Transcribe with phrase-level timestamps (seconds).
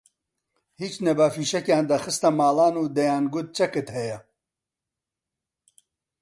[0.81, 4.19] هیچ نەبا فیشەکیان دەخستە ماڵان و دەیانگوت چەکت هەیە